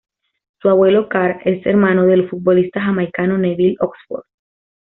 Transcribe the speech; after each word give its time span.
Su 0.59 0.67
abuelo, 0.67 1.07
Karl, 1.07 1.41
es 1.45 1.63
hermano 1.63 2.07
del 2.07 2.27
futbolista 2.27 2.81
jamaicano 2.81 3.37
Neville 3.37 3.75
Oxford. 3.81 4.23